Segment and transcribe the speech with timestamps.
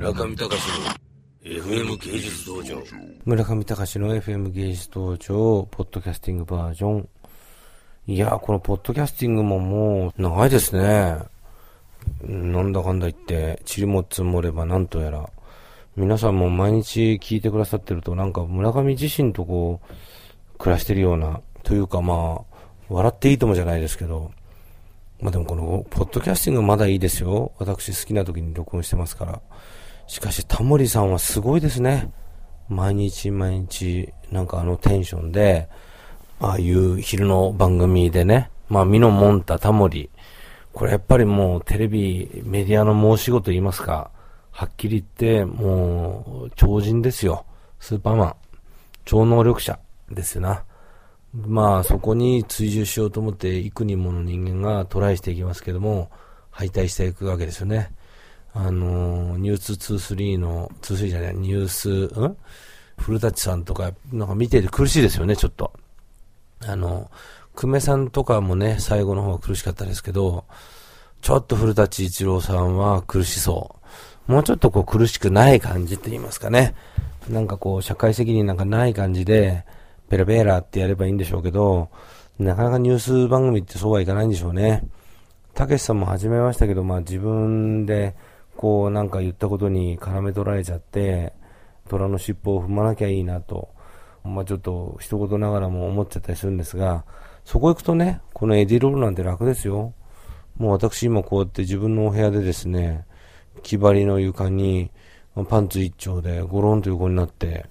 [0.00, 0.88] 村上隆の
[1.44, 2.82] FM 芸術道場。
[3.26, 7.08] 村上隆の FM 芸術道場、ポッドキャスティングバージョン。
[8.06, 11.18] いやー、このポッドキャスティングももう長いですね。
[12.22, 15.28] なんだかんだ言って、塵も積もればなんとやら。
[15.96, 22.56] 皆さんも毎日聞いてくださってると、なんか村上自身とこう、暮らしてるような、というかまあ、
[22.88, 24.30] 笑っていいともじゃないですけど、
[25.20, 27.52] まあでもこの、ポッドキャスティングまだいいですよ。
[27.58, 29.42] 私好きな時に録音してますから。
[30.10, 32.10] しかし、タモリさんはすごいですね。
[32.68, 35.68] 毎日毎日、なんかあのテンションで、
[36.40, 40.10] ああいう昼の番組でね、まあ、ミノモンタ、タモリ。
[40.72, 44.10] これやっぱりもうテレビ、メディアの申し子と言いますか、
[44.50, 47.44] はっきり言って、もう、超人ですよ。
[47.78, 48.34] スーパーマン。
[49.04, 49.78] 超能力者
[50.10, 50.64] ですよな。
[51.32, 56.10] まあ、そこに追従しようと思って、幾人もの人間がトライしていきますけども、
[56.50, 57.92] 敗退していくわけですよね。
[58.52, 62.36] あの、ニュース23の、23じゃない、ニュース、うん？
[62.98, 65.72] 古舘さんとか、なんか見てて苦しいですよね、ちょっと。
[66.66, 67.10] あの、
[67.54, 70.44] 久米さんとかもね、最後の方は苦しかったですけど、
[71.22, 73.76] ちょっと古舘一郎さんは苦しそ
[74.28, 74.32] う。
[74.32, 76.74] もうちょっとこう苦しくない感じって言いますかね。
[77.28, 79.64] なんかこう、社会責任なんかない感じで、
[80.08, 81.88] ペラペラってやればいいんでしょうけど、
[82.38, 84.82] なかなかニュース番組ってそうはいかないんでしょうね。
[85.54, 88.14] たけしさんも始めましたけど、まあ自分で、
[88.60, 91.32] こうなんか言ったことに絡め取られちゃって、
[91.88, 93.70] 虎の尻尾を踏まなきゃいいなと、
[94.22, 97.06] まあちょっと一言ながらも思っちゃったりするんですが、
[97.46, 99.94] そこ行くとね、このエディロールなんて楽ですよ。
[100.58, 103.06] もう私今こうやって自分のお部屋でですね、
[103.62, 104.90] 木張りの床に
[105.48, 107.64] パンツ一丁でゴロンと横になって、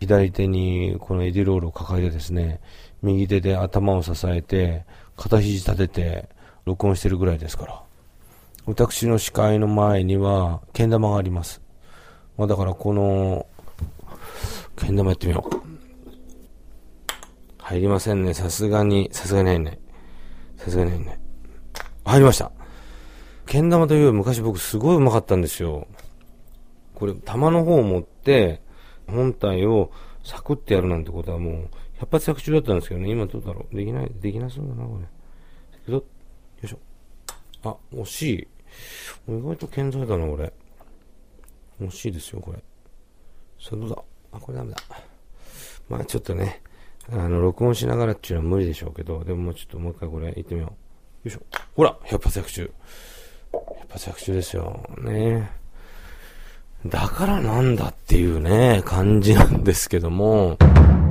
[0.00, 2.60] 左手にこのエディロールを抱えてですね、
[3.00, 6.28] 右手で頭を支えて、片肘立てて、
[6.64, 7.91] 録音してるぐらいですから。
[8.64, 11.60] 私の視界の前には、けん玉があります。
[12.36, 13.46] まあ、だからこの、
[14.76, 15.62] けん玉やってみよう。
[17.58, 18.34] 入りませんね。
[18.34, 19.78] さすがに、さすがに入んない。
[20.58, 21.20] さすがに入んない。
[22.04, 22.52] 入りました。
[23.46, 25.88] けん玉という昔僕すごいうまかったんですよ。
[26.94, 28.62] これ、玉の方を持って、
[29.08, 29.90] 本体を
[30.22, 31.68] サクってやるなんてことはもう、
[31.98, 33.76] 百発百中だったんですけどね、今どうだろう。
[33.76, 35.00] できない、できなそうだな、こ
[35.88, 35.92] れ。
[35.92, 36.04] よ
[36.62, 36.78] いしょ。
[37.64, 38.48] あ、惜しい。
[39.28, 40.52] 意外と健在だな、これ。
[41.80, 42.58] 惜しいですよ、これ。
[43.60, 44.02] さあ、どうだ？
[44.32, 44.78] あ、これダメだ。
[45.88, 46.62] まあちょっとね、
[47.10, 50.70] あの、録音しながらっていうのは無理でしょうけど、でももうちょっともう一回これ行ってみよう。
[50.70, 50.76] よ
[51.26, 51.40] いしょ。
[51.76, 52.72] ほら百発百中。
[53.52, 54.88] 百発百中ですよ。
[54.98, 55.50] ね
[56.86, 60.56] だからなんだっていうね、感じなんですけども。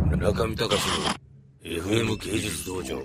[0.10, 0.72] 中見隆の
[1.64, 2.98] FM 芸術道場。